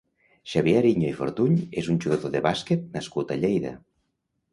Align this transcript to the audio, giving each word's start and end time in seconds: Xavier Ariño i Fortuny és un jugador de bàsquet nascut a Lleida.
Xavier 0.51 0.77
Ariño 0.77 1.05
i 1.09 1.17
Fortuny 1.19 1.59
és 1.81 1.89
un 1.95 1.99
jugador 2.05 2.33
de 2.37 2.41
bàsquet 2.47 2.89
nascut 2.97 3.35
a 3.37 3.39
Lleida. 3.43 3.75